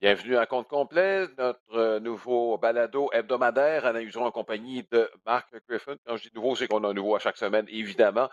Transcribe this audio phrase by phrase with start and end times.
[0.00, 5.52] Bienvenue à compte complet, notre euh, nouveau balado hebdomadaire à la en compagnie de Marc
[5.68, 5.96] Griffin.
[6.06, 8.28] Quand je dis nouveau, c'est qu'on a un nouveau à chaque semaine, évidemment.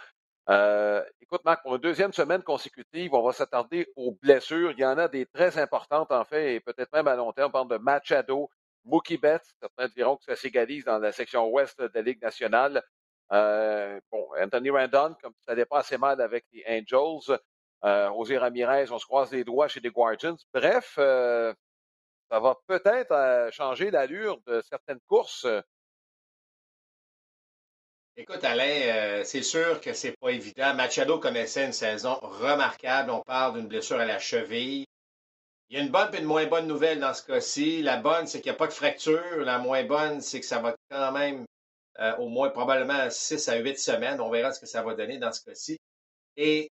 [0.47, 4.73] Euh, écoute, Marc, pour une deuxième semaine consécutive, on va s'attarder aux blessures.
[4.73, 7.49] Il y en a des très importantes, en fait, et peut-être même à long terme.
[7.49, 8.47] On parle de Machado,
[8.83, 9.55] Mookie Betts.
[9.59, 12.83] Certains diront que ça s'égalise dans la section ouest de la Ligue nationale.
[13.31, 17.39] Euh, bon, Anthony Randon, comme ça pas assez mal avec les Angels.
[17.83, 20.37] Euh, on se croise les doigts chez les Guardians.
[20.53, 21.53] Bref, euh,
[22.31, 25.45] ça va peut-être euh, changer l'allure de certaines courses.
[28.17, 30.73] Écoute, Alain, c'est sûr que c'est pas évident.
[30.73, 33.11] Machado connaissait une saison remarquable.
[33.11, 34.85] On parle d'une blessure à la cheville.
[35.69, 37.81] Il y a une bonne et une moins bonne nouvelle dans ce cas-ci.
[37.81, 39.39] La bonne, c'est qu'il n'y a pas de fracture.
[39.39, 41.45] La moins bonne, c'est que ça va quand même
[42.17, 44.21] au moins probablement 6 à 8 semaines.
[44.21, 45.77] On verra ce que ça va donner dans ce cas-ci.
[46.37, 46.69] Et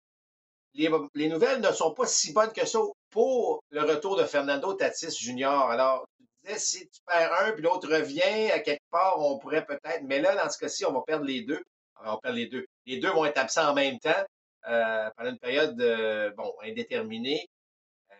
[0.73, 5.17] les, nouvelles ne sont pas si bonnes que ça pour le retour de Fernando Tatis
[5.19, 5.45] Jr.
[5.45, 9.65] Alors, tu disais, si tu perds un, puis l'autre revient, à quelque part, on pourrait
[9.65, 11.61] peut-être, mais là, dans ce cas-ci, on va perdre les deux.
[12.05, 12.65] on perd les deux.
[12.85, 14.23] Les deux vont être absents en même temps
[14.67, 17.47] euh, pendant une période, euh, bon, indéterminée.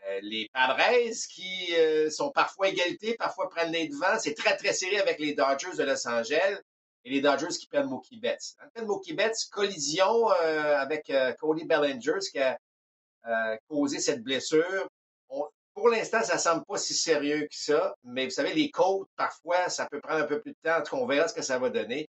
[0.10, 0.82] Euh, les Padres
[1.30, 1.74] qui
[2.10, 4.20] sont parfois égalité, parfois prennent les devants.
[4.20, 6.60] C'est très, très serré avec les Dodgers de Los Angeles
[7.04, 8.56] et les Dodgers qui prennent Mookie Betts.
[8.76, 12.58] Cas de Mookie Betts, collision euh, avec euh, Cody Bellinger, ce qui a
[13.28, 14.88] euh, causé cette blessure.
[15.74, 19.70] pour l'instant, ça semble pas si sérieux que ça, mais vous savez, les côtes, parfois,
[19.70, 20.98] ça peut prendre un peu plus de temps.
[20.98, 22.08] En on verra ce que ça va donner.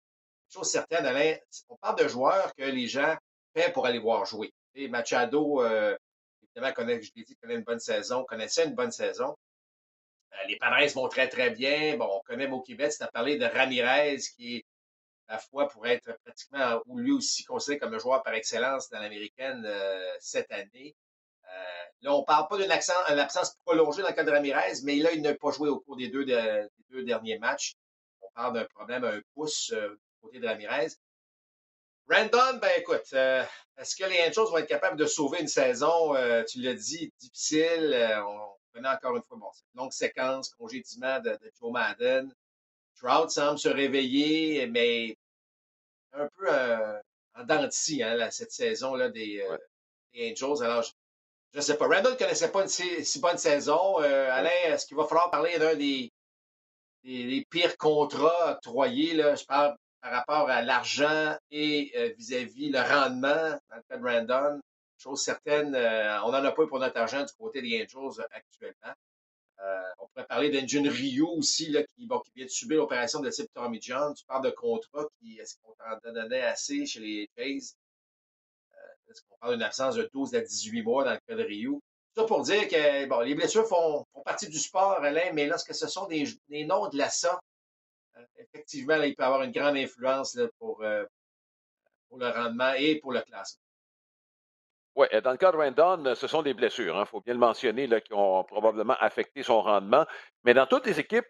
[0.54, 1.36] Chose certaine, Alain,
[1.70, 3.16] on parle de joueurs que les gens
[3.54, 4.54] paient pour aller voir jouer.
[4.76, 9.36] Et Machado, évidemment, connaît, je l'ai dit, connaît une bonne saison, connaissait une bonne saison.
[10.48, 11.98] les Padres vont très, très bien.
[11.98, 12.98] Bon, on connaît Mookie Betts.
[12.98, 14.66] Tu as parlé de Ramirez, qui est
[15.30, 19.00] la fois pour être pratiquement, ou lui aussi considéré comme le joueur par excellence dans
[19.00, 20.96] l'américaine euh, cette année.
[21.46, 24.98] Euh, là, on ne parle pas d'une absence prolongée dans le cas de Ramirez, mais
[24.98, 27.76] là, il n'a pas joué au cours des deux, derniers matchs.
[28.22, 30.90] On parle d'un problème à un pouce euh, côté de Ramirez.
[32.10, 36.14] Randon, ben écoute, est-ce que les Angels vont être capables de sauver une saison,
[36.48, 37.94] tu l'as dit, difficile?
[38.26, 42.34] on connaît encore une fois, bon, longue séquence, congédiement de, de Joe Madden.
[42.98, 45.16] Trout semble se réveiller, mais
[46.14, 47.00] un peu euh,
[47.36, 49.58] en dents hein, cette saison-là des, euh,
[50.20, 50.64] Angels.
[50.64, 51.86] Alors, je ne sais pas.
[51.86, 54.02] Randall ne connaissait pas une si, bonne saison.
[54.02, 56.12] Euh, Alain, est-ce qu'il va falloir parler d'un des,
[57.04, 59.14] des, pires contrats octroyés?
[59.14, 59.36] Là?
[59.36, 64.62] Je parle par rapport à l'argent et vis-à-vis le rendement dans le cas de Randall.
[64.98, 68.94] Chose certaine, on n'en a pas pour notre argent du côté des Angels actuellement.
[69.60, 73.52] Euh, on pourrait parler d'Engine Rio aussi, là, qui, vient de subir l'opération de type
[73.54, 74.14] Tommy John.
[74.14, 77.74] Tu parles de contrat, qui, est-ce qu'on t'en donnait assez chez les Jays?
[78.74, 81.44] Euh, est-ce qu'on parle d'une absence de 12 à 18 mois dans le cas de
[81.44, 81.82] Rio?
[82.16, 85.88] Ça pour dire que bon, les blessures font, partie du sport, Alain, mais lorsque ce
[85.88, 86.26] sont des,
[86.66, 87.40] noms de la ça,
[88.16, 90.84] euh, effectivement, là, il peut avoir une grande influence pour,
[92.10, 93.67] pour le rendement et pour le classement.
[94.98, 97.40] Oui, dans le cas de Randon, ce sont des blessures, il hein, faut bien le
[97.40, 100.08] mentionner, qui ont probablement affecté son rendement.
[100.44, 101.28] Mais dans toutes les équipes,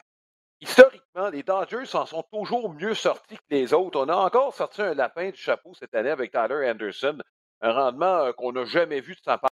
[0.62, 4.00] historiquement, les Dodgers s'en sont toujours mieux sortis que les autres.
[4.00, 7.18] On a encore sorti un lapin du chapeau cette année avec Tyler Anderson,
[7.60, 9.52] un rendement euh, qu'on n'a jamais vu de sa part.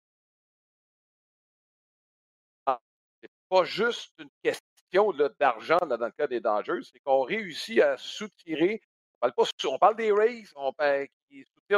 [3.22, 7.97] C'est pas juste une question d'argent dans le cas des Dodgers, c'est qu'on réussit à
[7.97, 8.82] soutirer.
[9.22, 10.72] On parle, pas, des Rays, on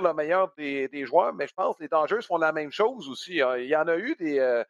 [0.01, 3.41] le meilleur des, joueurs, mais je pense que les Dangers font la même chose aussi.
[3.41, 3.59] Hein.
[3.59, 4.65] Il y en a eu des, euh,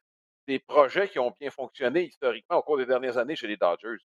[0.47, 3.99] des projets qui ont bien fonctionné historiquement au cours des dernières années chez les Dodgers.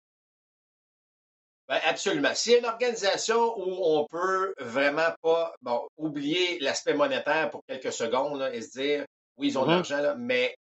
[1.67, 2.33] Ben absolument.
[2.33, 7.66] S'il y a une organisation où on peut vraiment pas bon, oublier l'aspect monétaire pour
[7.66, 9.91] quelques secondes et se dire oui, ils ont de mm-hmm.
[9.91, 10.56] l'argent, mais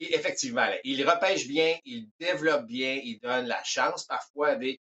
[0.00, 4.80] effectivement, ils repêchent bien, ils développent bien, ils donnent la chance parfois à des.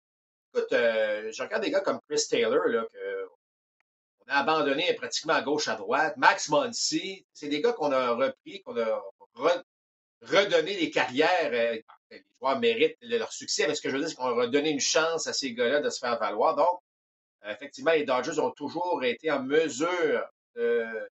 [0.54, 3.17] Écoute, euh, je regarde des gars comme Chris Taylor, là, que
[4.28, 6.16] abandonné pratiquement à gauche, à droite.
[6.18, 9.02] Max Muncy, c'est des gars qu'on a repris, qu'on a
[10.22, 11.52] redonné des carrières.
[11.54, 11.78] Euh,
[12.10, 14.70] les joueurs méritent leur succès, mais ce que je veux dire, c'est qu'on a redonné
[14.70, 16.56] une chance à ces gars-là de se faire valoir.
[16.56, 16.80] Donc,
[17.46, 20.26] euh, effectivement, les Dodgers ont toujours été en mesure
[20.56, 21.10] de,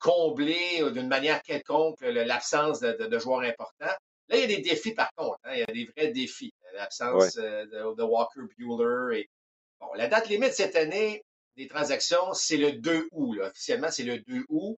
[0.00, 3.94] combler euh, d'une manière quelconque l'absence de, joueurs importants.
[4.28, 5.38] Là, il y a des défis, par contre.
[5.44, 5.52] Hein.
[5.54, 6.54] il y a des vrais défis.
[6.72, 9.20] L'absence de, Walker Bueller.
[9.20, 9.30] Et,
[9.80, 11.22] bon, la date limite cette année,
[11.56, 13.38] des transactions, c'est le 2 août.
[13.40, 14.76] Officiellement, c'est le 2 août.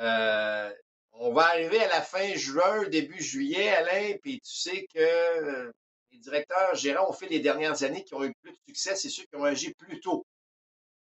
[0.00, 0.72] Euh,
[1.12, 5.72] on va arriver à la fin juin, début juillet, Alain, puis tu sais que euh,
[6.12, 9.08] les directeurs gérants ont fait les dernières années qui ont eu plus de succès, c'est
[9.08, 10.24] ceux qui ont agi plus tôt.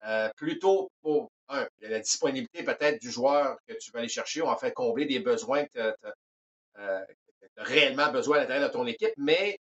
[0.04, 4.42] Euh, plus tôt pour, un, la disponibilité peut-être du joueur que tu vas aller chercher,
[4.42, 5.94] on faire combler des besoins que
[7.58, 9.60] réellement besoin à l'intérieur de ton équipe, mais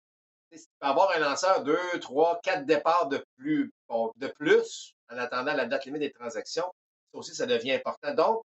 [0.52, 3.72] tu peux avoir un lanceur, deux, trois, quatre départs de plus,
[4.18, 6.72] de plus en attendant la date limite des transactions.
[7.12, 8.14] Ça aussi, ça devient important.
[8.14, 8.42] Donc,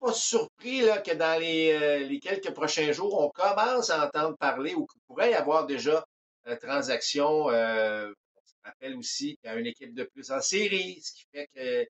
[0.00, 4.74] pas surpris que dans les, euh, les, quelques prochains jours, on commence à entendre parler
[4.74, 6.04] ou qu'il pourrait y avoir déjà
[6.46, 7.50] euh, transactions.
[7.50, 11.24] Euh, on rappelle aussi qu'il y a une équipe de plus en série, ce qui
[11.32, 11.88] fait que des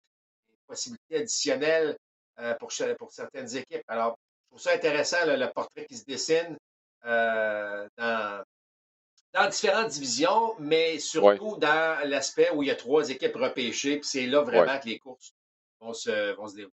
[0.66, 1.96] possibilités additionnelles
[2.38, 3.82] euh, pour, pour certaines équipes.
[3.88, 6.56] Alors, je trouve ça intéressant, le portrait qui se dessine
[7.04, 8.42] dans,
[9.34, 14.08] dans différentes divisions, mais surtout dans l'aspect où il y a trois équipes repêchées, puis
[14.08, 15.32] c'est là vraiment que les courses
[15.80, 16.74] vont se, vont se dérouler.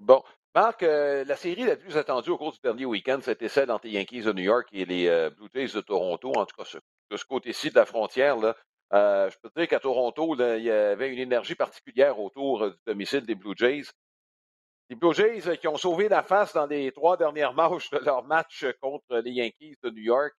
[0.00, 0.22] Bon.
[0.54, 3.86] Marc, euh, la série la plus attendue au cours du dernier week-end, c'était celle entre
[3.86, 6.78] les Yankees de New York et les euh, Blue Jays de Toronto, en tout cas
[7.10, 8.36] de ce côté-ci de la frontière.
[8.36, 8.54] Là,
[8.92, 12.76] euh, je peux te dire qu'à Toronto, il y avait une énergie particulière autour du
[12.86, 13.86] domicile des Blue Jays.
[14.90, 18.22] Les Blue Jays qui ont sauvé la face dans les trois dernières manches de leur
[18.22, 20.36] match contre les Yankees de New York.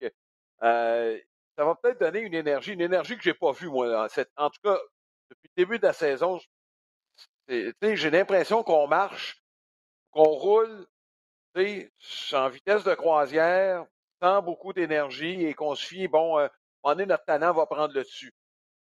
[0.62, 4.08] Ça va peut-être donner une énergie, une énergie que je n'ai pas vue, moi.
[4.38, 4.78] En, tout cas,
[5.30, 6.40] depuis le début de la saison,
[7.48, 9.42] j'ai l'impression qu'on marche
[10.12, 10.88] qu'on roule
[12.34, 13.86] en vitesse de croisière,
[14.22, 16.48] sans beaucoup d'énergie et qu'on se fie, bon, euh,
[16.84, 18.34] on est notre talent va prendre le dessus.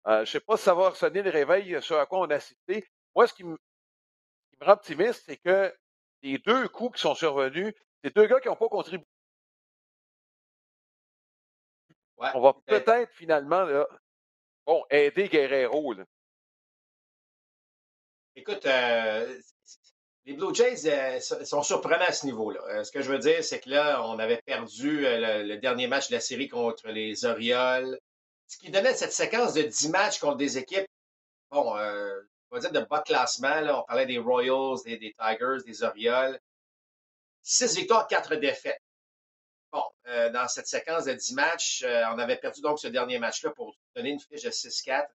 [0.07, 2.29] Euh, je ne sais pas si ça va sonner le réveil sur à quoi on
[2.29, 2.85] a cité.
[3.15, 3.57] Moi, ce qui me,
[4.61, 5.73] rend optimiste, c'est que
[6.23, 7.73] les deux coups qui sont survenus,
[8.03, 9.05] c'est deux gars qui n'ont pas contribué.
[12.17, 13.65] On va peut-être finalement
[14.65, 15.95] bon, aider Guerrero.
[18.35, 19.35] Écoute, euh,
[20.25, 22.61] les Blue Jays euh, sont surprenants à ce niveau-là.
[22.67, 26.09] Euh, ce que je veux dire, c'est que là, on avait perdu le, dernier match
[26.09, 27.97] de la série contre les Orioles,
[28.45, 30.85] ce qui donnait cette séquence de 10 matchs contre des équipes,
[31.49, 33.61] bon, on va dire de bas classement.
[33.79, 36.39] On parlait des Royals, des, Tigers, des Orioles.
[37.41, 38.81] 6 victoires, 4 défaites.
[39.71, 43.75] Bon, dans cette séquence de 10 matchs, on avait perdu donc ce dernier match-là pour
[43.95, 45.07] donner une fiche de 6-4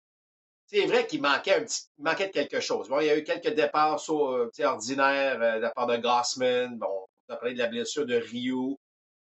[0.73, 2.89] c'est vrai qu'il manquait un petit, manquait de quelque chose.
[2.89, 6.79] Bon, il y a eu quelques départs euh, ordinaires euh, de la part de Gossman.
[6.79, 8.77] Bon, on a parlé de la blessure de Ryu.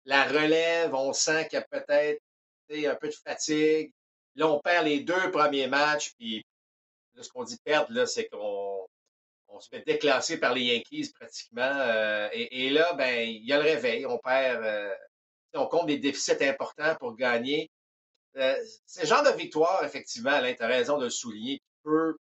[0.06, 2.22] La relève, on sent qu'il y a peut-être
[2.70, 3.92] un peu de fatigue.
[4.36, 6.46] Là, on perd les deux premiers matchs, puis
[7.20, 8.88] ce qu'on dit perdre, là, c'est qu'on
[9.48, 11.62] on se fait déclasser par les Yankees pratiquement.
[11.64, 14.06] Euh, et, là, ben, il y a le réveil.
[14.06, 14.64] On perd,
[15.54, 17.70] on compte des déficits importants pour gagner.
[18.38, 18.56] Euh,
[18.86, 22.16] c'est genre de victoire, effectivement, Alain, tu as raison de le souligner, qui peut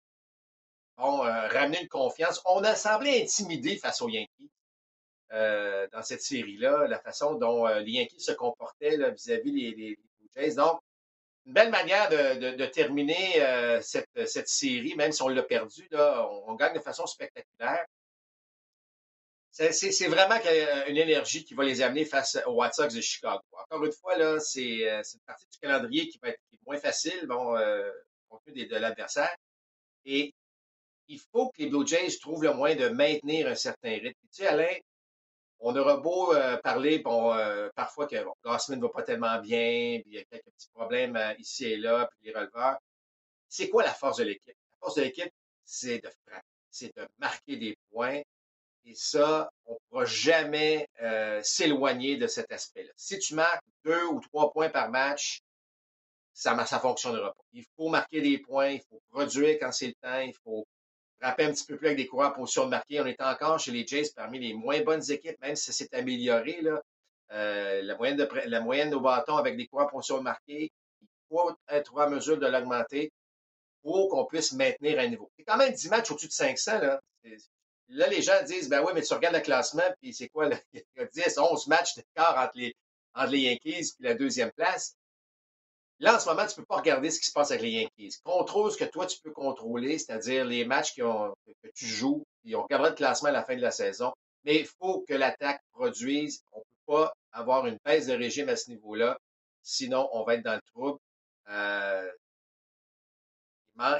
[1.00, 2.42] euh, ramener une confiance.
[2.46, 4.50] On a semblé intimidé face aux Yankees
[5.34, 9.98] euh, dans cette série-là, la façon dont les Yankees se comportaient vis-à-vis des
[10.36, 10.56] les.
[10.56, 10.80] Donc,
[11.46, 16.76] une belle manière de, terminer cette, série, même si on l'a perdu, là, on, gagne
[16.76, 17.86] de façon spectaculaire.
[19.58, 20.40] C'est vraiment
[20.88, 23.42] une énergie qui va les amener face aux White Sox de Chicago.
[23.54, 27.26] Encore une fois, là, c'est euh, une partie du calendrier qui va être moins facile,
[27.26, 27.90] bon, euh,
[28.46, 29.36] de l'adversaire.
[30.06, 30.32] Et
[31.08, 34.20] il faut que les Blue Jays trouvent le moyen de maintenir un certain rythme.
[34.32, 34.76] Tu sais, Alain,
[35.60, 37.36] on aura beau euh, parler, bon,
[37.76, 41.18] parfois que bon, ne va pas tellement bien, puis il y a quelques petits problèmes
[41.40, 42.78] ici et là, puis les releveurs.
[43.50, 44.46] C'est quoi la force de l'équipe?
[44.48, 45.34] La force de l'équipe,
[45.66, 48.22] c'est de frapper, c'est de marquer des points,
[48.88, 52.92] et ça, on ne pourra jamais euh, s'éloigner de cet aspect-là.
[52.96, 55.42] Si tu marques deux ou trois points par match,
[56.34, 57.44] ça ne fonctionnera pas.
[57.52, 60.66] Il faut marquer des points, il faut produire quand c'est le temps, il faut
[61.20, 63.02] frapper un petit peu plus avec des coureurs en position de marquer.
[63.02, 65.94] On est encore chez les Jays parmi les moins bonnes équipes, même si ça s'est
[65.94, 66.62] amélioré.
[66.62, 66.82] Là.
[67.32, 70.72] Euh, la, moyenne de, la moyenne au bâton avec des coureurs en position de marquer,
[71.02, 73.12] il faut être en mesure de l'augmenter
[73.82, 75.30] pour qu'on puisse maintenir un niveau.
[75.38, 76.80] C'est quand même 10 matchs au-dessus de 500.
[76.80, 77.02] Là.
[77.90, 80.84] Là, les gens disent, ben oui, mais tu regardes le classement, puis c'est quoi, il
[80.98, 82.76] y a 10, 11 matchs d'écart entre les,
[83.14, 84.96] entre les Yankees et la deuxième place.
[86.00, 87.72] Là, en ce moment, tu ne peux pas regarder ce qui se passe avec les
[87.72, 88.18] Yankees.
[88.24, 91.02] Contrôle ce que toi, tu peux contrôler, c'est-à-dire les matchs que
[91.74, 94.14] tu joues, et on regardera le classement à la fin de la saison.
[94.44, 96.44] Mais il faut que l'attaque produise.
[96.52, 99.18] On peut pas avoir une baisse de régime à ce niveau-là.
[99.64, 101.00] Sinon, on va être dans le trouble.
[101.50, 102.12] Euh,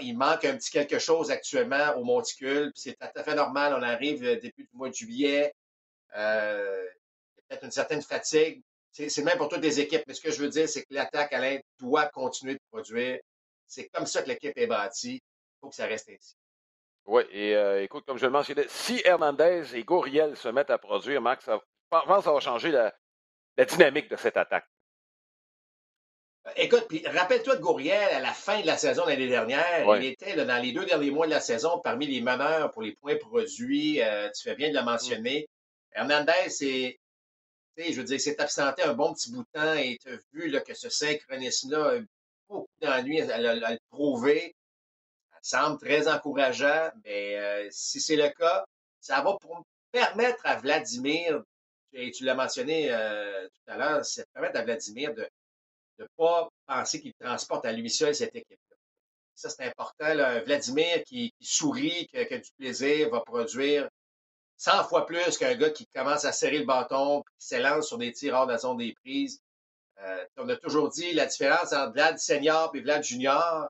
[0.02, 2.72] il manque un petit quelque chose actuellement au monticule.
[2.76, 3.76] C'est tout à fait normal.
[3.78, 5.54] On arrive euh, début du mois de juillet.
[6.16, 6.86] Euh,
[7.48, 8.62] peut-être une certaine fatigue.
[8.92, 10.04] C'est même pour toutes les équipes.
[10.08, 13.20] Mais ce que je veux dire, c'est que l'attaque, Alain, doit continuer de produire.
[13.68, 15.22] C'est comme ça que l'équipe est bâtie.
[15.22, 16.36] Il faut que ça reste ainsi.
[17.06, 20.78] Oui, et euh, écoute, comme je le mentionnais, si Hernandez et Gouriel se mettent à
[20.78, 21.52] produire, Max, je
[21.90, 24.68] pense que ça va changer la dynamique de cette attaque.
[26.56, 29.96] Écoute, puis rappelle-toi de Gouriel à la fin de la saison l'année dernière.
[29.98, 32.94] Il était dans les deux derniers mois de la saison parmi les meneurs pour les
[32.94, 34.02] points produits.
[34.02, 35.48] Euh, tu fais bien de le mentionner.
[35.94, 36.98] Hernandez, c'est
[37.78, 40.50] je veux dire, s'est absenté un bon petit bout de temps et tu as vu
[40.50, 42.00] là, que ce synchronisme-là a
[42.50, 44.56] beaucoup d'ennuis à, le prouver.
[45.42, 48.66] Ça semble très encourageant, mais euh, si c'est le cas,
[49.00, 51.42] ça va pour permettre à Vladimir,
[51.94, 55.28] et tu l'as mentionné euh, tout à l'heure, ça permettre à Vladimir de
[56.00, 58.76] ne pas penser qu'il transporte à lui seul cette équipe-là.
[59.36, 60.14] Ça, c'est important.
[60.46, 63.88] Vladimir qui, sourit, qui, a du plaisir, va produire
[64.58, 68.12] 100 fois plus qu'un gars qui commence à serrer le bâton, qui s'élance sur des
[68.12, 69.40] tirs hors de la zone des prises.
[70.02, 73.68] Euh, on a toujours dit la différence entre Vlad senior et Vlad junior,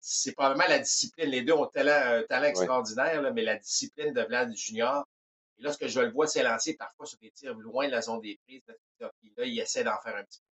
[0.00, 1.30] c'est probablement la discipline.
[1.30, 5.06] Les deux ont un talent extraordinaire, mais la discipline de Vlad junior.
[5.58, 8.38] Et lorsque je le vois s'élancer parfois sur des tirs loin de la zone des
[8.46, 8.62] prises,
[8.98, 9.10] là,
[9.44, 10.49] il essaie d'en faire un petit peu.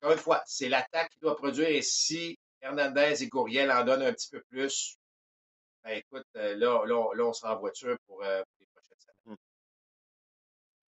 [0.00, 1.68] Encore une fois, c'est l'attaque qui doit produire.
[1.68, 4.96] Et si Hernandez et Gouriel en donnent un petit peu plus,
[5.84, 9.36] ben écoute, euh, là, là, on sera en voiture pour, euh, les prochaines semaines.
[9.36, 9.36] Mmh.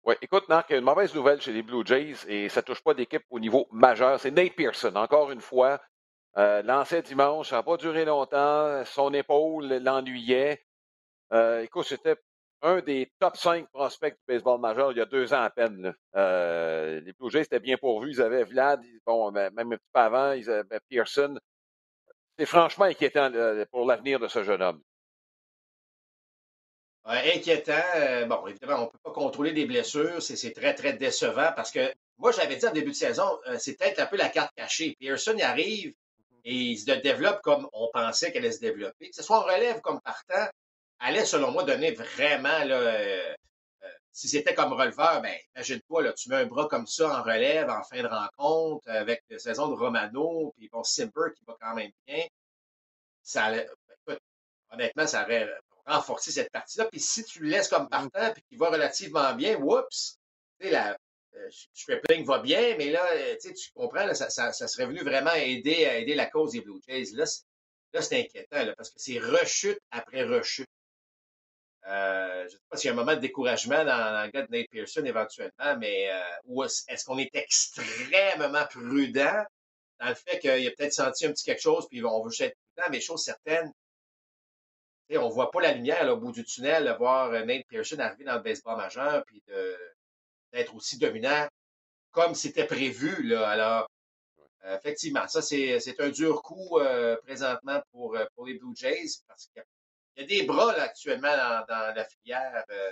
[0.04, 2.60] Oui, écoute, Marc, il y a une mauvaise nouvelle chez les Blue Jays et ça
[2.60, 4.20] ne touche pas d'équipe au niveau majeur.
[4.20, 5.80] C'est Nate Pearson, encore une fois.
[6.36, 8.84] Euh, lancé dimanche, ça n'a pas duré longtemps.
[8.84, 10.64] Son épaule l'ennuyait.
[11.62, 12.16] Écoute, c'était
[12.62, 15.94] un des top 5 prospects du baseball majeur il y a deux ans à peine.
[16.14, 18.12] les Blue Jays étaient bien pourvus.
[18.12, 21.38] Ils avaient Vlad, bon, même un petit peu avant, ils avaient Pearson
[22.40, 24.82] c'est franchement inquiétant euh, pour l'avenir de ce jeune homme.
[27.04, 27.74] inquiétant.
[27.96, 30.22] Euh, bon, évidemment, on ne peut pas contrôler des blessures.
[30.22, 33.76] C'est très, très décevant parce que moi, j'avais dit en début de saison, euh, c'est
[33.76, 34.96] peut-être un peu la carte cachée.
[34.98, 35.92] Pearson y arrive
[36.44, 39.10] et il se développe comme on pensait qu'elle allait se développer.
[39.10, 40.48] Que ce soit en relève comme partant,
[41.00, 43.36] allait, selon moi, donner vraiment, là,
[44.12, 47.82] si c'était comme releveur, ben, imagine-toi, tu mets un bras comme ça en relève, en
[47.84, 51.90] fin de rencontre, avec la saison de Romano, puis bon, Simper qui va quand même
[52.06, 52.24] bien.
[53.22, 53.52] Ça
[54.06, 54.18] ben,
[54.72, 55.48] honnêtement, ça aurait
[55.86, 56.86] renforcé cette partie-là.
[56.86, 57.88] Puis si tu le laisses comme mmh.
[57.88, 60.18] partant, puis qu'il va relativement bien, whoops,
[60.60, 60.96] tu sais, la,
[61.34, 65.98] euh, va bien, mais là, euh, tu comprends, ça, ça, serait venu vraiment aider, à
[65.98, 67.12] aider la cause des Blue Jays.
[67.12, 67.24] Là,
[68.02, 70.68] c'est inquiétant, parce que c'est rechute après rechute.
[71.90, 74.46] Euh, je ne sais pas s'il y a un moment de découragement dans, le gars
[74.46, 79.44] de Nate Pearson éventuellement, mais euh, est-ce qu'on est extrêmement prudent
[79.98, 82.42] dans le fait qu'il a peut-être senti un petit quelque chose, puis on veut juste
[82.42, 83.72] être prudent, mais chose certaine,
[85.12, 87.98] on ne voit pas la lumière au bout du tunnel, de voir euh, Nate Pearson
[87.98, 89.42] arriver dans le baseball majeur, puis
[90.52, 91.48] d'être aussi dominant
[92.12, 93.24] comme c'était prévu.
[93.24, 93.48] Là.
[93.48, 93.90] Alors,
[94.64, 96.78] effectivement, ça, c'est un dur coup
[97.24, 99.62] présentement pour, pour les Blue Jays parce qu'il
[100.16, 101.36] il y a des bras actuellement
[101.68, 102.90] dans, la filière, euh,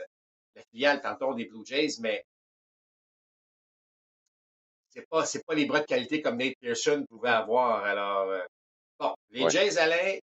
[0.54, 2.24] la filiale, tantôt des Blue Jays, mais
[4.90, 7.84] c'est pas, pas les bras de qualité comme Nate Pearson pouvait avoir.
[7.84, 8.44] Alors, euh,
[8.98, 10.18] bon, les Jays, Alain,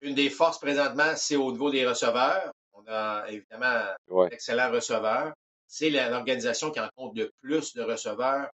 [0.00, 2.52] une des forces présentement, c'est au niveau des receveurs.
[2.72, 5.32] On a évidemment d'excellents receveurs.
[5.66, 8.50] C'est l'organisation qui en compte le plus de receveurs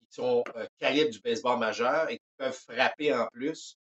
[0.00, 3.76] qui sont euh, calibre du baseball majeur et qui peuvent frapper en plus.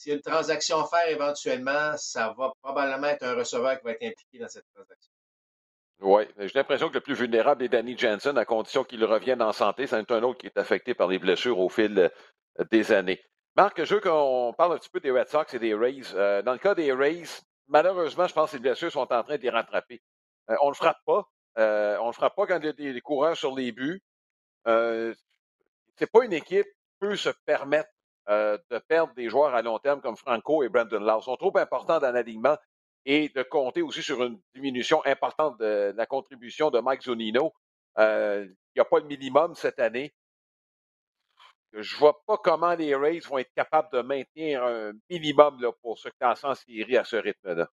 [0.00, 3.84] S'il y a une transaction à faire éventuellement, ça va probablement être un receveur qui
[3.84, 5.12] va être impliqué dans cette transaction.
[6.00, 9.52] Oui, j'ai l'impression que le plus vulnérable est Danny Jensen, à condition qu'il revienne en
[9.52, 9.86] santé.
[9.86, 13.22] C'est un autre qui est affecté par les blessures au fil euh, des années.
[13.56, 16.14] Marc, je veux qu'on parle un petit peu des Red Sox et des Rays.
[16.14, 19.36] Euh, dans le cas des Rays, malheureusement, je pense que les blessures sont en train
[19.36, 20.00] de les rattraper.
[20.48, 21.28] Euh, on ne le frappe pas.
[21.58, 24.02] on ne frappe pas quand il y a des coureurs sur les buts.
[24.64, 27.90] c'est pas une équipe qui peut se permettre
[28.30, 31.20] euh, de perdre des joueurs à long terme comme Franco et Brandon Lau.
[31.20, 32.56] sont trop importants dans l'alignement
[33.04, 37.52] et de compter aussi sur une diminution importante de, la contribution de Mike Zunino.
[37.98, 40.14] Euh, il n'y a pas le minimum cette année.
[41.72, 45.72] Je ne vois pas comment les Rays vont être capables de maintenir un minimum là,
[45.82, 47.68] pour se classer en série à ce rythme-là.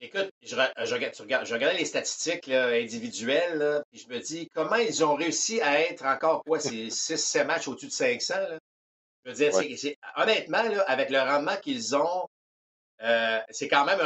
[0.00, 0.54] Écoute, je,
[1.54, 6.42] regardais les statistiques individuelles, et je me dis comment ils ont réussi à être encore
[6.44, 8.34] quoi, ces 6-7 matchs au-dessus de 500.
[9.24, 12.28] Je veux dire, honnêtement, avec le rendement qu'ils ont,
[13.02, 13.98] euh, c'est quand, même,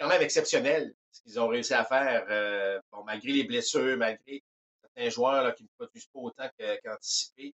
[0.00, 4.42] quand même exceptionnel ce qu'ils ont réussi à faire, euh, bon, malgré les blessures, malgré
[4.80, 6.48] certains joueurs qui ne produisent pas autant
[6.82, 7.54] qu'anticipé.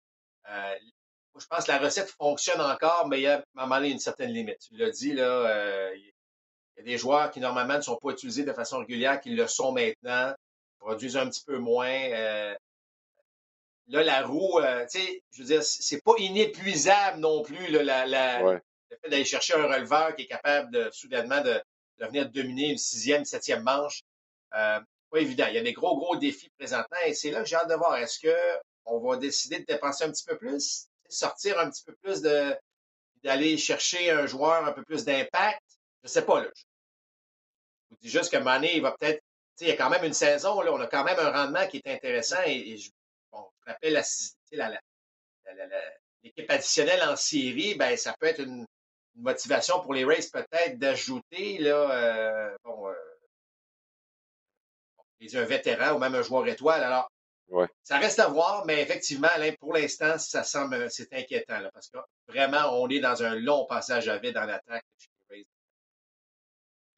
[0.50, 0.74] Euh,
[1.36, 3.90] je pense que la recette fonctionne encore, mais il y a à un moment donné
[3.90, 4.58] une certaine limite.
[4.60, 6.04] Tu l'as dit, là, il
[6.76, 9.46] y a des joueurs qui normalement ne sont pas utilisés de façon régulière, qui le
[9.46, 10.32] sont maintenant,
[10.78, 12.54] produisent un petit peu moins.
[13.88, 18.06] Là, la roue, euh, tu sais, je veux dire, c'est pas inépuisable non plus, la,
[18.06, 21.62] le fait d'aller chercher un releveur qui est capable de soudainement de,
[21.98, 24.02] venir dominer une sixième, septième manche.
[24.54, 25.46] Euh, pas évident.
[25.48, 27.74] Il y a des gros, gros défis présentement et c'est là que j'ai hâte de
[27.74, 27.96] voir.
[27.96, 28.18] Est-ce
[28.84, 32.56] qu'on va décider de dépenser un petit peu plus, sortir un petit peu plus de
[33.22, 35.62] d'aller chercher un joueur un peu plus d'impact?
[36.02, 36.48] Je sais pas, là.
[36.54, 39.22] Je vous dis juste que Mané, il va peut-être
[39.60, 41.76] il y a quand même une saison, là, on a quand même un rendement qui
[41.78, 42.42] est intéressant.
[42.46, 42.90] Et, je,
[43.66, 44.02] rappelle
[46.22, 48.66] l'équipe additionnelle en série, ben, ça peut être une,
[49.16, 52.94] motivation pour les Rays peut-être d'ajouter là, euh, bon, euh,
[55.34, 56.82] un vétéran ou même un joueur étoile.
[56.82, 57.10] Alors,
[57.82, 59.28] ça reste à voir, mais effectivement,
[59.60, 63.66] pour l'instant, ça semble c'est inquiétant là, parce que vraiment, on est dans un long
[63.66, 64.84] passage à vide dans l'attaque.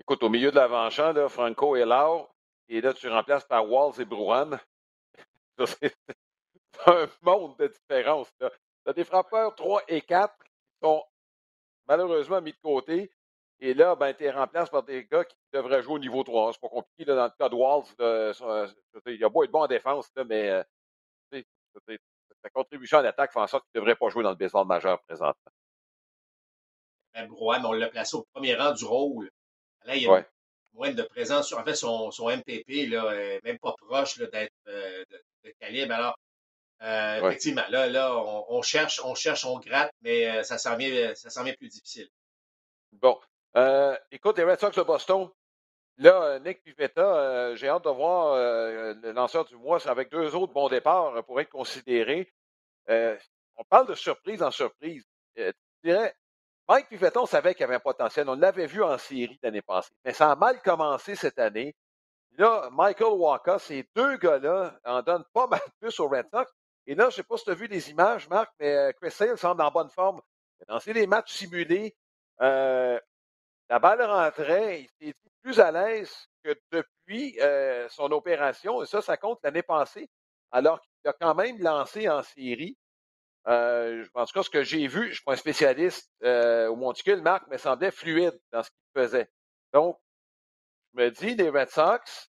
[0.00, 2.26] Écoute, au milieu de l'avant-champ, Franco est là,
[2.68, 4.50] et là, tu remplaces par Walls et Brouhan.
[6.87, 8.33] Un monde de différence.
[8.38, 8.47] Tu
[8.87, 10.50] as des frappeurs 3 et 4 qui
[10.83, 11.04] sont
[11.87, 13.11] malheureusement mis de côté.
[13.59, 16.52] Et là, ben, tu es remplacé par des gars qui devraient jouer au niveau 3.
[16.52, 17.04] C'est pas compliqué.
[17.06, 18.73] dans le cas de Walls,
[19.06, 20.62] il a beau être bon en défense, mais euh,
[22.42, 24.66] sa contribution à l'attaque fait en sorte qu'il ne devrait pas jouer dans le baseball
[24.66, 25.52] majeur présentement.
[27.14, 29.30] Ben, Brouhan, on l'a placé au premier rang du rôle.
[29.85, 30.25] Là, il y a
[30.75, 31.52] moins de présence.
[31.52, 35.04] En fait, son, son MPP, là, est même pas proche d'être euh,
[35.45, 35.95] de, calibre.
[35.95, 36.18] Alors,
[36.83, 38.14] euh, effectivement, là, là
[38.49, 42.09] on, cherche, on cherche, on gratte, mais euh, ça s'en vient, ça vient plus difficile.
[42.92, 43.18] Bon.
[44.11, 45.30] écoute, les Red Sox de Boston,
[45.99, 50.68] là, Nick Pivetta, j'ai hâte de voir le lanceur du mois avec deux autres bons
[50.68, 52.30] départs pour être considéré.
[52.88, 55.04] on parle de surprise en surprise.
[55.35, 55.52] tu
[55.83, 56.14] dirais,
[56.68, 58.28] Mike Pivetta, on savait qu'il avait un potentiel.
[58.28, 59.92] On l'avait vu en série l'année passée.
[60.04, 61.76] Mais ça a mal commencé cette année.
[62.38, 66.50] Là, Michael Walker, ces deux gars-là en donnent pas mal plus aux Red Sox.
[66.86, 68.92] Et là, je ne sais pas si tu as vu les images, Marc, mais euh,
[68.92, 70.20] Chris Sale semble en bonne forme.
[70.60, 71.96] Il a lancé des matchs simulés.
[72.40, 72.98] Euh,
[73.68, 74.82] la balle rentrait.
[74.82, 76.12] Il s'est dit plus à l'aise
[76.44, 78.82] que depuis euh, son opération.
[78.82, 80.08] Et ça, ça compte l'année passée.
[80.52, 82.76] Alors qu'il a quand même lancé en série.
[83.48, 86.68] Euh, en tout cas, ce que j'ai vu, je ne suis pas un spécialiste euh,
[86.68, 89.30] au monticule, Marc, mais semblait fluide dans ce qu'il faisait.
[89.72, 89.99] Donc,
[90.94, 92.30] je me dis, les Red Sox,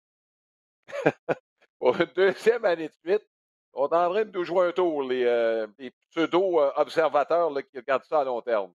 [1.79, 3.27] pour une deuxième année de suite,
[3.75, 5.67] on est en train de nous jouer un tour, les, euh,
[6.11, 8.73] pseudo-observateurs qui regardent ça à long terme.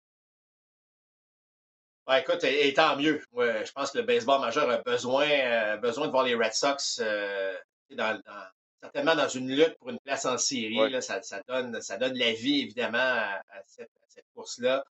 [2.07, 3.23] Ouais, écoute, et, tant mieux.
[3.35, 7.01] je pense que le baseball majeur a besoin, besoin de voir les Red Sox
[7.91, 8.21] dans,
[8.85, 10.79] certainement dans une lutte pour une place en série.
[11.01, 13.91] ça, donne, ça donne la vie, évidemment, à, cette,
[14.35, 14.85] course-là.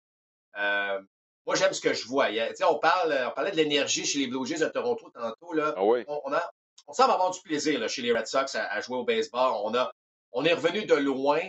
[0.58, 1.00] Euh,
[1.46, 2.30] moi, j'aime ce que je vois.
[2.68, 5.54] on, parle, on parlait de l'énergie chez les Blue Jays de Toronto tantôt.
[5.54, 5.74] Là.
[5.76, 6.52] Ah on, a,
[6.88, 9.54] on semble avoir du plaisir chez les Red Sox à, jouer au baseball.
[9.64, 9.92] On, a,
[10.32, 11.42] on est revenu de loin.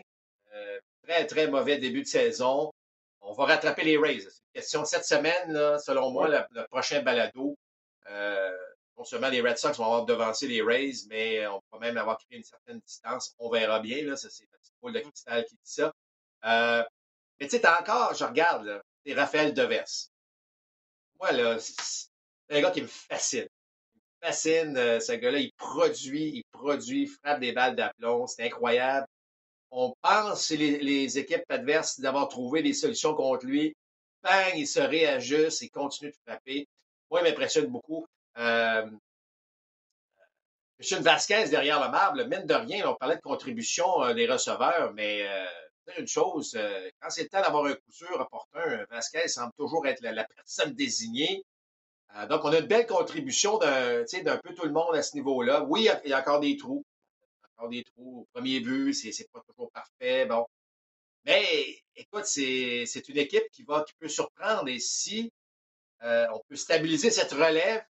[0.54, 2.72] Euh, très, très mauvais début de saison.
[3.20, 4.20] On va rattraper les Rays.
[4.20, 7.56] C'est une question cette semaine, selon moi, le, prochain balado.
[8.10, 8.56] Euh,
[8.96, 12.18] non seulement les Red Sox vont avoir devancé les Rays, mais on va même avoir
[12.18, 13.34] pris une certaine distance.
[13.38, 15.92] On verra bien, là, ça c'est la petite boule de cristal qui dit ça.
[16.44, 16.84] Euh,
[17.40, 20.08] mais tu sais, encore, je regarde, c'est Raphaël Devers.
[21.18, 22.08] Moi, là, c'est
[22.50, 23.48] un gars qui me fascine.
[24.24, 29.06] Fascine, euh, ce gars-là, il produit, il produit, frappe des balles d'aplomb, c'est incroyable.
[29.70, 33.74] On pense, les, les équipes adverses, d'avoir trouvé des solutions contre lui.
[34.22, 36.66] Bang, il se réajuste, il continue de frapper.
[37.10, 38.06] Moi, il m'impressionne beaucoup.
[38.38, 38.86] Euh,
[40.78, 44.92] Monsieur Vasquez derrière le marbre, mine de rien, on parlait de contribution euh, des receveurs,
[44.92, 45.46] mais euh,
[45.98, 49.86] une chose, euh, quand c'est le temps d'avoir un coup sûr opportun, Vasquez semble toujours
[49.86, 51.44] être la, personne désignée.
[52.28, 54.04] Donc, on a une belle contribution d'un
[54.42, 55.64] peu tout le monde à ce niveau-là.
[55.64, 56.84] Oui, il y, a, encore des trous.
[57.56, 58.20] Encore des trous.
[58.20, 60.26] Au premier but, c'est pas toujours parfait.
[60.26, 60.46] Bon.
[61.24, 64.68] Mais écoute, c'est une équipe qui va qui peut surprendre.
[64.68, 65.32] Et si
[66.02, 67.84] on peut stabiliser cette relève,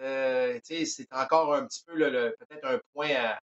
[0.00, 3.38] euh, c'est encore un petit peu peut-être un point à,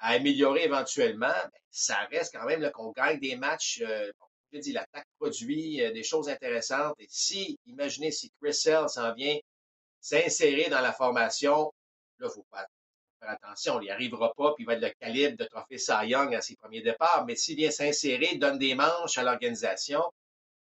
[0.00, 1.32] améliorer éventuellement.
[1.70, 3.80] ça reste quand même qu'on gagne des matchs.
[3.82, 4.10] Euh,
[4.54, 6.94] je dis, l'attaque produit euh, des choses intéressantes.
[6.98, 9.36] Et si, imaginez si Chris Sell s'en vient
[10.00, 11.72] s'insérer dans la formation,
[12.18, 12.66] là, il faut faire
[13.20, 16.34] attention, il n'y arrivera pas, puis il va être le calibre de trophée Cy Young
[16.34, 17.24] à ses premiers départs.
[17.26, 20.02] Mais s'il vient s'insérer, donne des manches à l'organisation,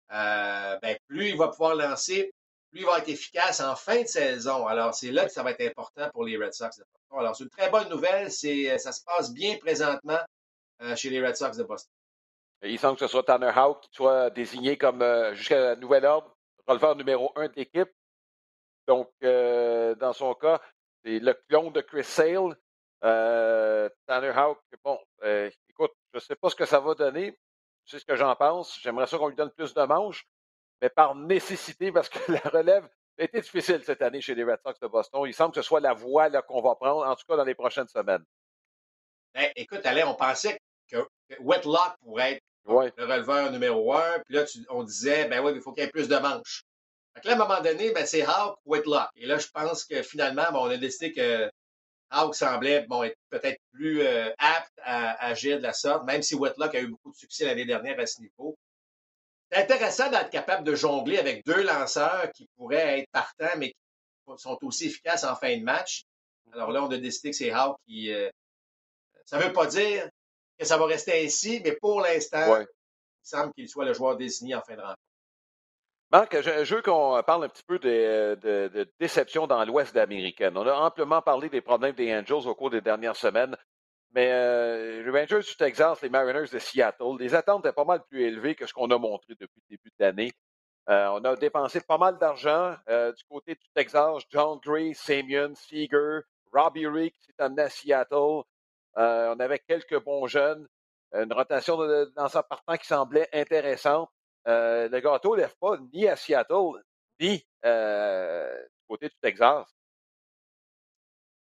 [0.10, 2.32] ben, plus il va pouvoir lancer,
[2.74, 4.67] lui va être efficace en fin de saison.
[4.67, 7.19] Alors, c'est là que ça va être important pour les Red Sox de Boston.
[7.19, 8.32] Alors, c'est une très bonne nouvelle.
[8.32, 10.19] C'est, euh, ça se passe bien présentement
[10.82, 11.91] euh, chez les Red Sox de Boston.
[12.63, 16.36] Il semble que ce soit Tanner Houck qui soit désigné comme, euh, jusqu'à nouvel ordre,
[16.67, 17.89] releveur numéro un de l'équipe.
[18.88, 20.62] Donc, dans son cas,
[21.04, 22.58] c'est le clone de Chris Sale.
[23.02, 24.99] Tanner Houck, bon,
[25.69, 27.38] écoute, je ne sais pas ce que ça va donner.
[27.86, 28.80] C'est ce que j'en pense.
[28.82, 30.26] J'aimerais ça qu'on lui donne plus de manches
[30.84, 32.86] mais par nécessité, parce que la relève
[33.17, 35.23] a été difficile cette année chez les Red Sox de Boston.
[35.26, 37.56] Il semble que ce soit la voie qu'on va prendre, en tout cas dans les
[37.56, 38.23] prochaines semaines.
[39.34, 41.08] Ben, écoute, Alain, on pensait que,
[41.39, 44.19] Wetlock pourrait être le releveur numéro un.
[44.26, 46.63] Puis là, on disait, ben oui, il faut qu'il y ait plus de manches.
[47.15, 49.10] à un moment donné, ben, c'est Hawk ou Whitlock.
[49.15, 51.49] Et là, je pense que finalement, on a décidé que
[52.10, 56.36] Hawk semblait bon, être peut-être plus euh, apte à, agir de la sorte, même si
[56.36, 58.56] Whitlock a eu beaucoup de succès l'année dernière à ce niveau.
[59.52, 64.34] C'est intéressant d'être capable de jongler avec deux lanceurs qui pourraient être partants, mais qui
[64.38, 66.04] sont aussi efficaces en fin de match.
[66.54, 68.12] Alors là, on a décidé que c'est Hawk qui.
[68.12, 68.30] Euh,
[69.26, 70.10] ça ne veut pas dire
[70.58, 72.68] que ça va rester ainsi, mais pour l'instant, il
[73.22, 75.00] semble qu'il soit le joueur désigné en fin de rencontre.
[76.12, 80.56] Marc, je, veux qu'on parle un petit peu de, de, déception dans l'Ouest américaine.
[80.56, 83.58] On a amplement parlé des problèmes des Angels au cours des dernières semaines,
[84.13, 88.04] mais euh, les Rangers du Texas, les Mariners de Seattle, les attentes étaient pas mal
[88.08, 90.32] plus élevées que ce qu'on a montré depuis le début de l'année.
[90.89, 94.22] Euh, on a dépensé pas mal d'argent euh, du côté du Texas.
[94.30, 96.20] John Gray, Semyon, Seager,
[96.54, 98.44] Robbie Rick qui s'est amené à Seattle.
[98.96, 100.68] On avait quelques bons jeunes.
[101.14, 101.78] Une rotation
[102.16, 104.10] dans sa partant qui semblait intéressante.
[104.48, 106.84] Euh, le gâteau ne lève pas ni à Seattle,
[107.20, 109.68] ni euh, du côté du Texas.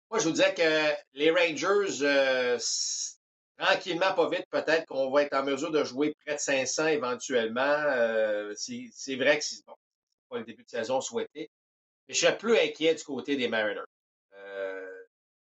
[0.10, 2.60] Moi, je vous disais que les Rangers, euh,
[3.58, 7.84] tranquillement, pas vite, peut-être qu'on va être en mesure de jouer près de 500 éventuellement.
[8.56, 9.76] c'est vrai que c'est bon,
[10.30, 11.50] pas le début de saison souhaité.
[12.08, 13.82] Mais je serais plus inquiet du côté des Mariners.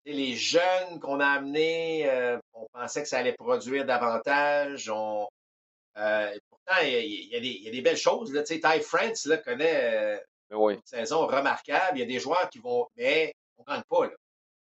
[0.04, 2.10] Les jeunes qu'on a amenés,
[2.54, 4.90] on pensait que ça allait produire davantage.
[4.90, 5.28] On,
[6.82, 8.32] il y, a des, belles choses.
[8.32, 8.42] Là.
[8.42, 10.18] Ty France là, connaît euh,
[10.50, 11.98] ben une saison remarquable.
[11.98, 12.86] Il y a des joueurs qui vont.
[12.96, 14.10] Mais on ne gagne pas.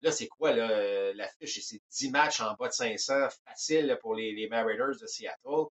[0.02, 1.60] Là, c'est quoi la fiche?
[1.62, 5.66] C'est 10 matchs en bas de 500, facile pour les, Mariners de Seattle.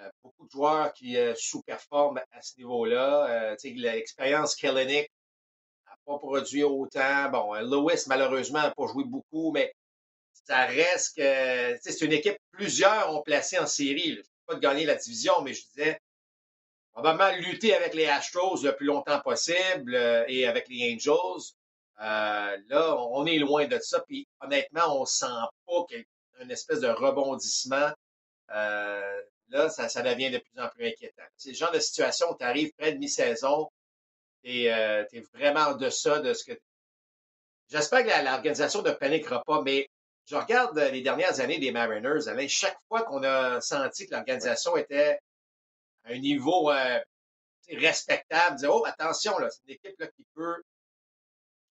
[0.00, 3.54] Euh, beaucoup de joueurs qui euh, sous-performent à ce niveau-là.
[3.62, 5.13] L'expérience Kellenick n'a
[6.06, 7.30] pas produit autant.
[7.30, 9.72] Bon, Lewis, malheureusement, n'a pas joué beaucoup, mais
[10.46, 14.94] ça reste que c'est une équipe, plusieurs ont placé en série pas de gagner la
[14.94, 15.98] division, mais je disais,
[16.92, 21.54] probablement lutter avec les Astros le plus longtemps possible euh, et avec les Angels.
[22.00, 24.00] Euh, là, on est loin de ça.
[24.00, 25.26] Puis honnêtement, on sent
[25.66, 27.90] pas qu'il y a une espèce de rebondissement.
[28.54, 31.24] Euh, là, ça, devient de plus en plus inquiétant.
[31.36, 33.68] C'est le genre de situation où tu arrives près de mi-saison
[34.44, 36.58] tu es vraiment en deçà de ce que.
[37.70, 39.88] J'espère que l'organisation ne paniquera pas, mais
[40.26, 44.14] je regarde euh, les dernières années des Mariners, Alain, chaque fois qu'on a senti que
[44.14, 45.18] l'organisation était
[46.04, 46.98] à un niveau euh,
[47.70, 50.62] respectable, dire, oh, attention, c'est une équipe là, qui peut.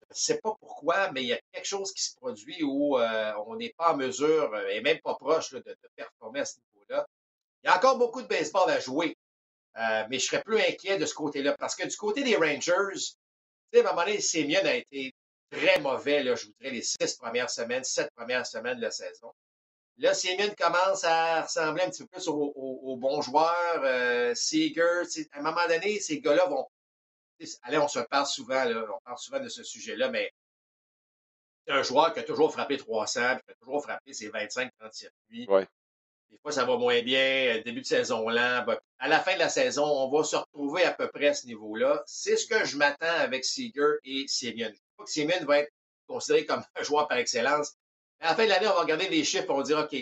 [0.01, 2.99] Je ne sais pas pourquoi, mais il y a quelque chose qui se produit où
[2.99, 6.57] euh, on n'est pas en mesure, et même pas proche de, de, performer à ce
[6.59, 7.07] niveau-là.
[7.63, 9.12] Il y a encore beaucoup de baseball à jouer,
[9.75, 11.55] mais je serais plus inquiet de ce côté-là.
[11.57, 13.15] Parce que du côté des Rangers,
[13.73, 15.13] à un moment donné, Sémienne a été
[15.51, 18.91] très mauvais, là, je vous dirais, les six premières semaines, sept premières semaines de la
[18.91, 19.31] saison.
[19.97, 23.81] Là, Siemens commence à ressembler un petit peu plus aux, bons joueurs.
[23.83, 26.67] Euh, Seager, à un moment donné, ces gars-là vont.
[27.63, 30.31] Allez, on se parle souvent, là, on parle souvent de ce sujet-là, mais
[31.65, 35.47] c'est un joueur qui a toujours frappé 300, qui a toujours frappé ses 25-30 circuits.
[36.33, 38.65] Des fois, ça va moins bien, début de saison lent.
[38.99, 41.45] à la fin de la saison, on va se retrouver à peu près à ce
[41.45, 42.03] niveau-là.
[42.07, 45.71] C'est ce que je m'attends avec Seager et Siemens que Siemens va être
[46.07, 47.75] considéré comme un joueur par excellence.
[48.19, 49.93] À la fin de l'année, on va regarder les chiffres et on va dire, OK,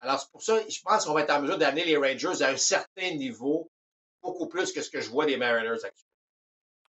[0.00, 2.48] alors c'est pour ça, je pense qu'on va être en mesure d'amener les Rangers à
[2.48, 3.70] un certain niveau,
[4.22, 6.10] beaucoup plus que ce que je vois des Mariners actuellement.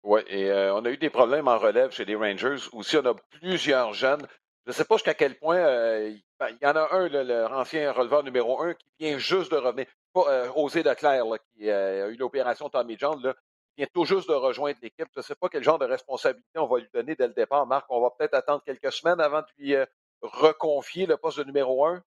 [0.03, 2.57] Oui, et euh, on a eu des problèmes en relève chez les Rangers.
[2.73, 4.27] Aussi, on a plusieurs jeunes.
[4.65, 5.57] Je ne sais pas jusqu'à quel point.
[5.57, 7.09] Euh, ben, il y en a un,
[7.49, 9.87] l'ancien releveur numéro un, qui vient juste de revenir.
[10.13, 13.21] Pas euh, Osé Leclerc, qui a eu l'opération Tommy John.
[13.21, 13.35] Là,
[13.77, 15.07] vient tout juste de rejoindre l'équipe.
[15.13, 17.65] Je ne sais pas quel genre de responsabilité on va lui donner dès le départ.
[17.65, 19.85] Marc, on va peut-être attendre quelques semaines avant de lui euh,
[20.21, 22.01] reconfier le poste de numéro un.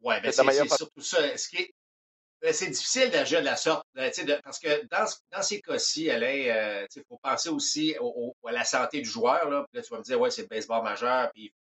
[0.00, 1.20] Oui, mais c'est surtout ça.
[1.22, 1.36] Ben,
[2.52, 7.02] c'est difficile d'agir de la sorte, ben, parce que dans, ces cas-ci, Alain, euh, il
[7.08, 7.96] faut penser aussi
[8.44, 9.48] à la santé du joueur.
[9.48, 11.52] Là, tu vas me dire, ouais, c'est le baseball majeur, puis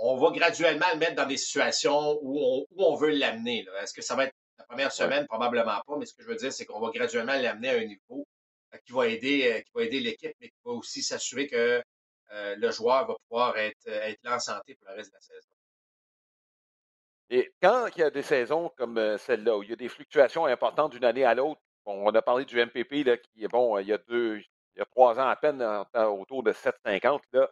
[0.00, 3.66] on, va graduellement le mettre dans des situations où on, où on veut l'amener.
[3.80, 6.36] Est-ce que ça va être la première semaine, probablement pas, mais ce que je veux
[6.36, 8.26] dire, c'est qu'on va graduellement l'amener à un niveau
[8.74, 11.82] euh, qui va aider, euh, qui va aider l'équipe, mais qui va aussi s'assurer que
[12.32, 15.20] euh, le joueur va pouvoir être, être là en santé pour le reste de la
[15.20, 15.55] saison.
[17.30, 20.46] Et quand il y a des saisons comme celle-là, où il y a des fluctuations
[20.46, 23.86] importantes d'une année à l'autre, on a parlé du MPP là, qui est bon, il
[23.86, 25.62] y a deux, il y a trois ans à peine,
[25.94, 27.20] autour de 7,50.
[27.32, 27.50] Là,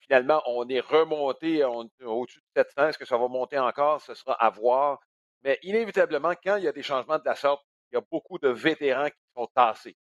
[0.00, 2.88] finalement, on est remonté au-dessus de 700.
[2.88, 4.00] Est-ce que ça va monter encore?
[4.00, 5.00] Ce sera à voir.
[5.42, 8.38] Mais inévitablement, quand il y a des changements de la sorte, il y a beaucoup
[8.38, 9.96] de vétérans qui sont tassés.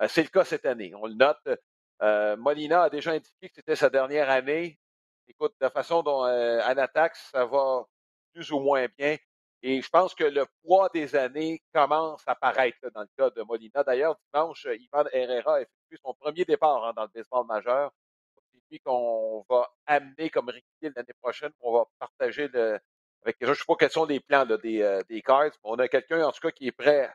[0.00, 0.94] Euh, c'est le cas cette année.
[0.94, 1.48] On le note.
[2.02, 4.78] Euh, Molina a déjà indiqué que c'était sa dernière année.
[5.28, 7.84] Écoute, de la façon dont euh, Anatax, ça va
[8.36, 9.16] plus ou moins bien.
[9.62, 13.42] Et je pense que le poids des années commence à paraître dans le cas de
[13.42, 13.82] Molina.
[13.82, 17.90] D'ailleurs, dimanche, Ivan Herrera a effectué son premier départ hein, dans le baseball majeur.
[18.52, 21.50] C'est lui qu'on va amener comme régulier l'année prochaine.
[21.60, 22.78] On va partager le,
[23.22, 25.52] avec, je ne sais pas quels sont les plans des, euh, des Cards.
[25.64, 27.10] On a quelqu'un, en tout cas, qui est prêt,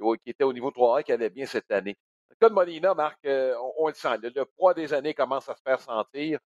[0.00, 1.96] qui était au niveau 3A, qui allait bien cette année.
[2.30, 4.16] Le cas de Molina, Marc, euh, on, le sent.
[4.22, 6.40] Le, poids des années commence à se faire sentir.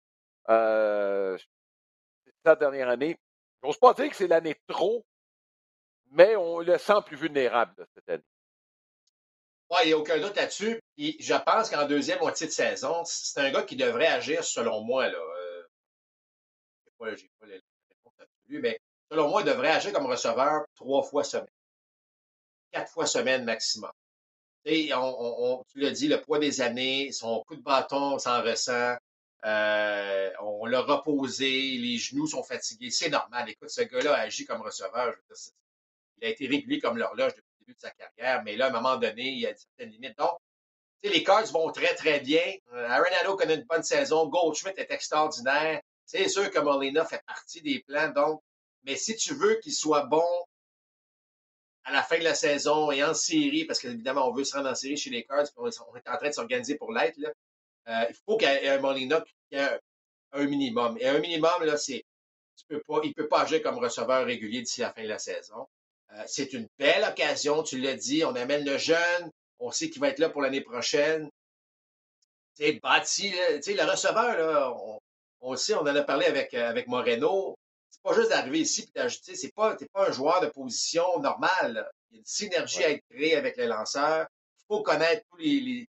[0.49, 1.37] Euh,
[2.45, 3.19] cette dernière année.
[3.65, 5.07] Je n'ose pas dire que c'est l'année trop,
[6.11, 8.23] mais on le sent plus vulnérable cette année.
[9.71, 10.83] Oui, il n'y a aucun doute là-dessus.
[10.99, 15.09] je pense qu'en deuxième moitié de saison, c'est un gars qui devrait agir, selon moi.
[15.09, 15.17] Là.
[15.17, 15.63] Euh,
[17.01, 18.79] je n'ai pas, les réponses absolues, mais
[19.11, 21.49] selon moi, il devrait agir comme receveur trois fois semaine.
[22.71, 23.93] Quatre fois semaine maximum.
[24.67, 28.95] on, tu l'as dit, le poids des années, son coup de bâton s'en ressent.
[29.45, 32.91] Euh, on l'a reposé, les genoux sont fatigués.
[32.91, 33.49] C'est normal.
[33.51, 35.15] Écoute, ce gars-là agit comme receveur.
[36.19, 38.69] il a été régulier comme l'horloge depuis le début de sa carrière, mais là, à
[38.71, 40.17] un moment donné, il y a certaines limites.
[40.17, 40.39] Donc,
[41.03, 42.55] les Cards vont très, très bien.
[42.73, 44.27] Euh, Arenado connaît une bonne saison.
[44.29, 45.83] Goldschmidt est extraordinaire.
[46.07, 48.11] C'est sûr que Molina fait partie des plans.
[48.11, 48.43] Donc,
[48.85, 50.25] mais si tu veux qu'il soit bon
[51.85, 54.71] à la fin de la saison et en série, parce qu'évidemment, on veut se rendre
[54.71, 57.19] en série chez les Cards, on est en train de s'organiser pour l'être,
[57.89, 59.79] euh, il faut qu'il y ait un Molina qui ait
[60.33, 60.97] un minimum.
[61.01, 62.05] Et un minimum, là, c'est
[62.71, 65.67] il ne peut pas agir comme receveur régulier d'ici la fin de la saison.
[66.13, 70.01] Euh, c'est une belle occasion, tu l'as dit, on amène le jeune, on sait qu'il
[70.01, 71.29] va être là pour l'année prochaine.
[72.55, 75.01] C'est bâti, le receveur, là, on,
[75.41, 77.57] on, le sait, on en a parlé avec, euh, avec Moreno.
[77.91, 81.91] C'est pas juste d'arriver ici et d'ajouter, c'est pas, pas un joueur de position normale.
[82.11, 84.27] Il y a une synergie à être créée avec les lanceurs.
[84.59, 85.89] Il faut connaître tous les, les,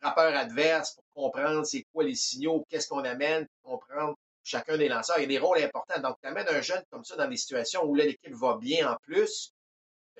[0.00, 4.88] frappeurs adverses pour comprendre c'est quoi les signaux, qu'est-ce qu'on amène, pour comprendre chacun des
[4.88, 5.18] lanceurs.
[5.18, 6.00] Il y a des rôles importants.
[6.00, 8.96] Donc, tu amènes un jeune comme ça dans des situations où l'équipe va bien en
[9.02, 9.52] plus.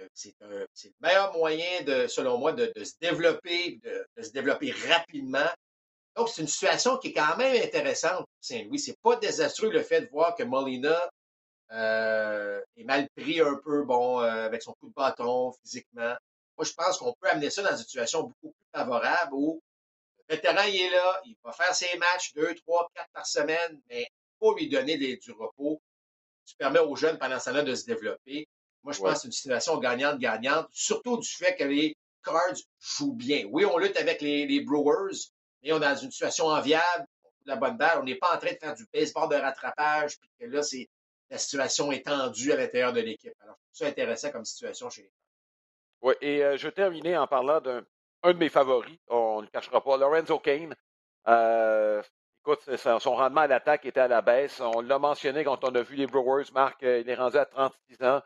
[0.00, 0.66] Euh, c'est le
[1.00, 5.48] meilleur moyen, selon moi, de, se développer, de, se développer rapidement.
[6.16, 8.78] Donc, c'est une situation qui est quand même intéressante pour Saint-Louis.
[8.78, 10.98] C'est pas désastreux le fait de voir que Molina
[11.72, 16.14] euh, est mal pris un peu, bon, euh, avec son coup de bâton physiquement.
[16.58, 19.62] Moi, je pense qu'on peut amener ça dans une situation beaucoup plus favorable où
[20.28, 23.80] le vétéran, il est là, il va faire ses matchs deux, trois, quatre par semaine,
[23.88, 25.80] mais il faut lui donner du repos.
[26.44, 28.48] Tu permets aux jeunes pendant ce temps-là de se développer.
[28.82, 33.14] Moi, je pense que c'est une situation gagnante-gagnante, surtout du fait que les Cards jouent
[33.14, 33.44] bien.
[33.52, 35.30] Oui, on lutte avec les, Brewers,
[35.62, 37.06] mais on est dans une situation enviable,
[37.44, 38.00] la bonne balle.
[38.00, 40.88] On n'est pas en train de faire du baseball de rattrapage, puis que là, c'est
[41.30, 43.34] la situation est tendue à l'intérieur de l'équipe.
[43.42, 45.12] Alors, c'est intéressant comme situation chez les
[46.02, 47.82] oui, et euh, je vais terminer en parlant d'un
[48.24, 50.74] de mes favoris, on ne le cachera pas, Lorenzo Kane.
[51.26, 52.02] Euh,
[52.40, 54.60] écoute, son rendement à l'attaque était à la baisse.
[54.60, 56.52] On l'a mentionné quand on a vu les Brewers.
[56.54, 58.22] Marc, euh, il est rendu à 36 ans.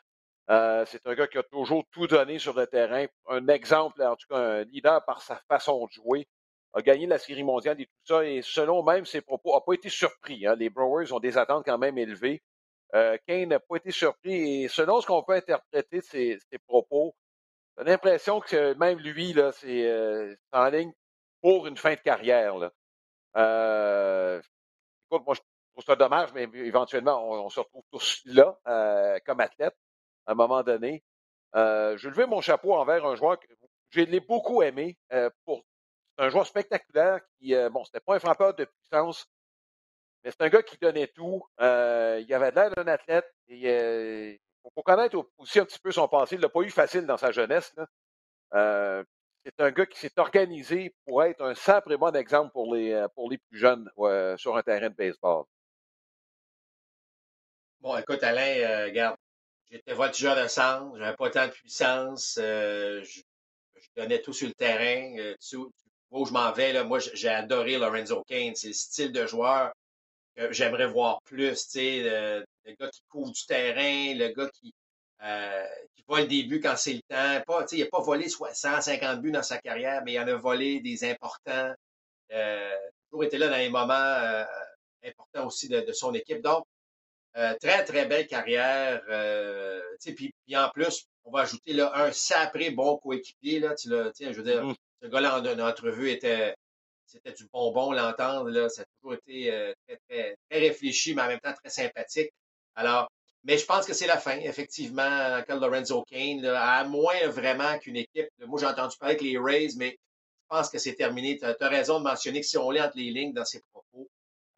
[0.87, 3.07] c'est un gars qui a toujours tout donné sur le terrain.
[3.29, 6.29] Un exemple, en tout cas, un leader par sa façon de jouer.
[6.75, 8.25] A gagné la Série mondiale et tout ça.
[8.25, 10.47] Et selon même ses propos, n'a pas été surpris.
[10.47, 10.57] Hein.
[10.57, 12.43] Les Brewers ont des attentes quand même élevées.
[12.93, 14.65] Kane n'a pas été surpris.
[14.65, 17.15] Et selon ce qu'on peut interpréter de ses propos,
[17.79, 20.93] j'ai l'impression que même lui, là, c'est euh, en ligne
[21.41, 22.57] pour une fin de carrière.
[22.57, 22.73] Là.
[23.37, 24.41] Euh,
[25.11, 25.41] écoute, moi, je
[25.73, 29.77] trouve ça dommage, mais éventuellement, on, se retrouve tous là euh, comme athlète
[30.27, 31.03] à un moment donné.
[31.55, 33.47] Euh, je lever mon chapeau envers un joueur que
[33.91, 34.99] je l'ai beaucoup aimé.
[35.45, 35.65] pour
[36.19, 39.27] c'est un joueur spectaculaire qui, bon, c'était pas un frappeur de puissance,
[40.23, 41.43] mais c'est un gars qui donnait tout.
[41.59, 46.37] il avait l'air d'un athlète et faut connaître aussi un petit peu son passé.
[46.37, 47.75] Il l'a pas eu facile dans sa jeunesse.
[48.55, 49.03] Euh,
[49.45, 52.93] c'est un gars qui s'est organisé pour être un simple et bon exemple pour les,
[52.93, 53.91] euh, pour les plus jeunes
[54.37, 55.45] sur un terrain de baseball.
[57.81, 59.17] Bon, écoute, Alain, euh, regarde,
[59.69, 63.23] j'étais voltigeur de centre, j'avais pas tant de puissance, je,
[63.97, 65.35] donnais tout sur le terrain.
[65.41, 68.55] tu, vois où je m'en vais, là, moi, j'ai adoré Lorenzo Kane.
[68.55, 69.73] C'est le style de joueur
[70.37, 74.75] que j'aimerais voir plus, tu sais, le gars qui couvre du terrain, le gars qui,
[75.23, 77.43] euh, qui vole des buts quand c'est le temps.
[77.47, 80.81] Pas, il n'a pas volé 150 buts dans sa carrière, mais il en a volé
[80.81, 81.73] des importants.
[82.33, 82.77] Euh,
[83.11, 84.45] toujours été là dans les moments euh,
[85.05, 86.41] importants aussi de, son équipe.
[86.41, 86.65] Donc,
[87.37, 89.03] euh, très, très belle carrière.
[90.01, 93.61] Puis, puis en plus, on va ajouter là, un sapré bon coéquipier.
[93.61, 94.75] Là, tu je veux dire, mmh.
[95.03, 96.55] ce gars-là en, en, entrevue était
[97.07, 98.69] c'était du bonbon l'entendre.
[98.69, 102.33] Ça a toujours été très, très, très, réfléchi, mais en même temps très sympathique.
[102.75, 103.11] Alors,
[103.45, 107.97] mais je pense que c'est la fin, effectivement, quand Lorenzo Kane, à moins vraiment qu'une
[107.97, 108.29] équipe.
[108.47, 111.39] Moi, j'ai entendu parler avec les Rays, mais je pense que c'est terminé.
[111.39, 114.09] Tu as, raison de mentionner que si on lit entre les lignes dans ses propos,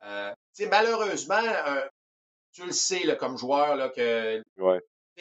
[0.04, 0.32] euh,
[0.70, 1.86] malheureusement, euh,
[2.52, 4.42] tu le sais là, comme joueur là, que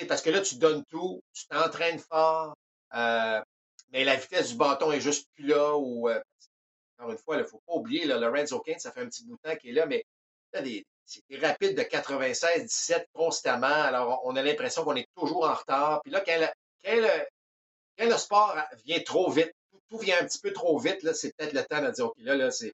[0.07, 2.55] parce que là, tu donnes tout, tu t'entraînes fort,
[2.95, 3.41] euh,
[3.91, 5.77] mais la vitesse du bâton est juste plus là.
[5.77, 6.19] Ou, euh,
[6.97, 9.23] encore une fois, il ne faut pas oublier, là, Lorenzo Kane, ça fait un petit
[9.25, 10.03] bout de temps qu'il est là, mais
[11.05, 13.67] c'est rapide de 96-17 constamment.
[13.67, 16.01] Alors, on a l'impression qu'on est toujours en retard.
[16.03, 16.39] Puis là, quand,
[16.85, 19.51] le, sport vient trop vite,
[19.89, 22.15] tout, vient un petit peu trop vite, là, c'est peut-être le temps de dire, OK,
[22.19, 22.73] là, là c'est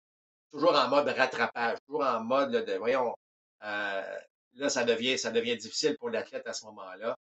[0.52, 3.14] toujours en mode rattrapage, toujours en mode de, voyons,
[3.64, 4.18] euh,
[4.56, 7.16] là, ça devient, ça devient difficile pour l'athlète à ce moment-là.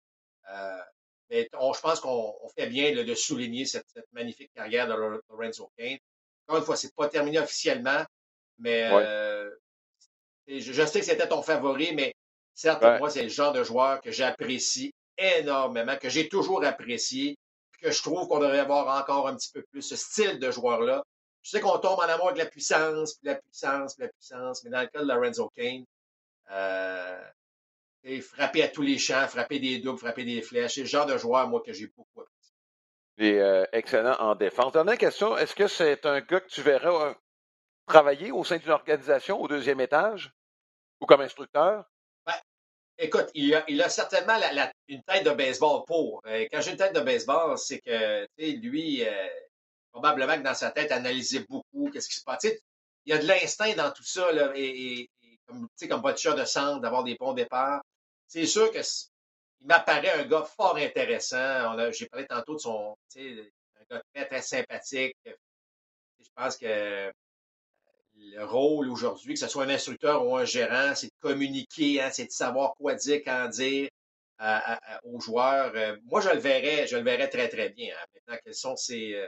[0.51, 0.81] Euh,
[1.29, 5.97] mais je pense qu'on fait bien de souligner cette, magnifique carrière de Lorenzo Kane.
[6.47, 8.05] Encore une fois, c'est pas terminé officiellement,
[8.59, 9.36] mais euh,
[10.47, 12.13] je, sais que c'était ton favori, mais
[12.53, 17.37] certes, pour moi, c'est le genre de joueur que j'apprécie énormément, que j'ai toujours apprécié,
[17.81, 21.03] que je trouve qu'on devrait avoir encore un petit peu plus ce style de joueur-là.
[21.43, 24.63] Je sais qu'on tombe en amour avec la puissance, puis la puissance, puis la puissance,
[24.63, 25.85] mais dans le cas de Lorenzo Kane,
[26.51, 27.21] euh,
[28.21, 30.75] frapper à tous les champs, frapper des doubles, frapper des flèches.
[30.75, 32.55] C'est le genre de joueur, moi, que j'ai beaucoup apprécié.
[33.17, 34.73] Il est euh, excellent en défense.
[34.73, 37.13] Dernière question, est-ce que c'est un gars que tu verras euh,
[37.85, 40.31] travailler au sein d'une organisation au deuxième étage?
[40.99, 41.85] Ou comme instructeur?
[42.25, 42.33] Ben,
[42.97, 44.39] écoute, il a, certainement
[44.87, 46.21] une tête de baseball pour.
[46.23, 49.03] quand j'ai une tête de baseball, c'est que lui,
[49.91, 52.43] probablement que dans sa tête, analysait beaucoup qu'est-ce qui se passe.
[52.43, 52.59] il
[53.05, 55.09] y a de l'instinct dans tout ça, là, et,
[55.45, 57.81] comme, comme voiture de centre, d'avoir des bons départs.
[58.27, 58.79] C'est sûr que
[59.59, 61.91] il m'apparaît un gars fort intéressant.
[61.91, 65.15] J'ai parlé tantôt de son, un gars très, très sympathique.
[65.25, 67.11] Je pense que
[68.19, 72.09] le rôle aujourd'hui, que ce soit un instructeur ou un gérant, c'est de communiquer, hein,
[72.11, 73.89] c'est de savoir quoi dire, quand dire
[75.03, 75.71] aux joueurs.
[75.75, 77.93] Euh, moi, je le verrais, je le verrais très, très bien.
[77.95, 78.05] Hein.
[78.13, 79.27] Maintenant, quels sont ses, euh,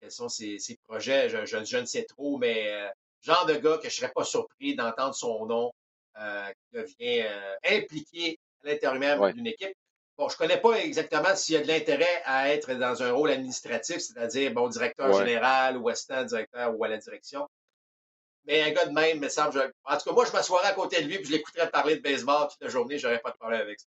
[0.00, 2.88] quels sont ses, projets, je, ne sais trop, mais euh,
[3.20, 5.72] genre de gars que je ne serais pas surpris d'entendre son nom
[6.18, 9.74] euh, qui devient euh, impliqué à l'intérieur d'une équipe.
[10.18, 13.12] Bon, je ne connais pas exactement s'il y a de l'intérêt à être dans un
[13.12, 17.48] rôle administratif, c'est-à-dire bon directeur général ou assistant directeur ou à la direction.
[18.46, 19.72] Mais un gars de même, me semble.
[19.84, 22.02] En tout cas, moi, je m'assoirais à côté de lui et je l'écouterais parler de
[22.02, 23.86] baseball toute la journée, je n'aurais pas de problème avec ça.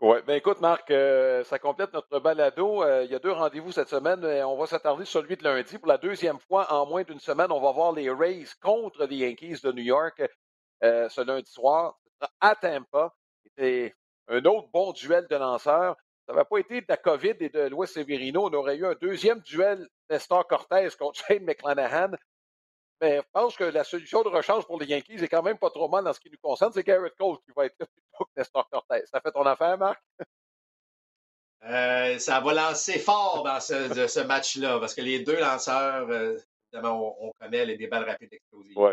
[0.00, 2.82] Oui, bien écoute, Marc, euh, ça complète notre balado.
[2.82, 4.24] Euh, il y a deux rendez-vous cette semaine.
[4.24, 5.78] on va s'attarder sur celui de lundi.
[5.78, 9.18] Pour la deuxième fois en moins d'une semaine, on va voir les Rays contre les
[9.18, 10.20] Yankees de New York
[10.82, 12.00] euh, ce lundi soir.
[12.40, 13.14] À Tampa.
[13.44, 13.94] C'était
[14.26, 15.94] un autre bon duel de lanceurs.
[16.26, 18.48] Ça n'avait pas été de la COVID et de Louis Severino.
[18.48, 22.10] On aurait eu un deuxième duel Nestor Cortez contre Shane McClanahan.
[23.02, 25.70] Mais je pense que la solution de rechange pour les Yankees est quand même pas
[25.70, 26.72] trop mal dans ce qui nous concerne.
[26.72, 29.02] C'est Garrett Cole qui va être là plutôt que Nestor Cortez.
[29.06, 30.00] Ça fait ton affaire, Marc?
[31.64, 36.36] Euh, ça va lancer fort dans ce, match-là, parce que les deux lanceurs, euh,
[36.72, 38.76] évidemment, on, connaît les, balles rapides explosives.
[38.76, 38.92] Oui.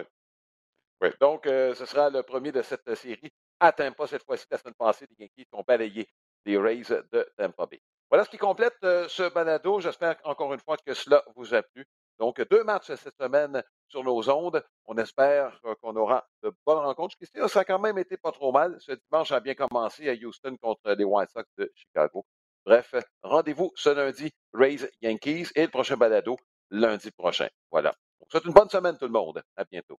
[1.01, 1.13] Ouais.
[1.21, 3.31] Donc, euh, ce sera le premier de cette série.
[3.59, 6.09] Atteint pas cette fois-ci, la semaine passée, les Yankees qui ont balayé
[6.45, 7.81] les Rays de Tampa Bay.
[8.09, 9.79] Voilà ce qui complète ce balado.
[9.79, 11.85] J'espère encore une fois que cela vous a plu.
[12.19, 14.63] Donc, deux matchs cette semaine sur nos ondes.
[14.85, 17.15] On espère euh, qu'on aura de bonnes rencontres.
[17.47, 18.77] Ça a quand même été pas trop mal.
[18.79, 22.25] Ce dimanche a bien commencé à Houston contre les White Sox de Chicago.
[22.65, 26.37] Bref, rendez-vous ce lundi, Raise Yankees et le prochain balado
[26.69, 27.47] lundi prochain.
[27.71, 27.93] Voilà.
[28.19, 29.41] Donc, c'est une bonne semaine tout le monde.
[29.55, 29.97] À bientôt.